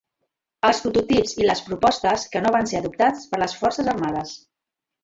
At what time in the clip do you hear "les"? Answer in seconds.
1.49-1.61, 3.45-3.59